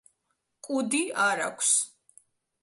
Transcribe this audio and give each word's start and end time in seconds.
კუდი 0.67 1.01
არ 1.27 1.43
აქვს. 1.49 1.71